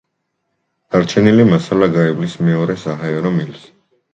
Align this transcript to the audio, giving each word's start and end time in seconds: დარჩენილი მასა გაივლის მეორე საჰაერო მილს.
დარჩენილი 0.95 1.45
მასა 1.51 1.89
გაივლის 1.99 2.39
მეორე 2.49 2.79
საჰაერო 2.87 3.37
მილს. 3.39 3.71